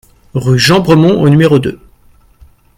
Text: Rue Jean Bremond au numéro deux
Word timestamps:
Rue 0.33 0.57
Jean 0.57 0.79
Bremond 0.79 1.21
au 1.21 1.29
numéro 1.29 1.59
deux 1.59 1.79